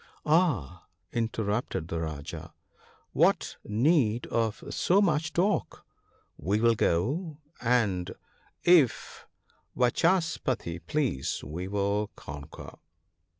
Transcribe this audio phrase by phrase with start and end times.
[0.25, 2.55] "Ah!" interrupted the Rajah,"
[3.21, 5.85] what need of so much talk?
[6.39, 8.09] We will go, and,
[8.63, 9.27] if
[9.77, 12.79] Vachaspati (8d) please, we will conquer."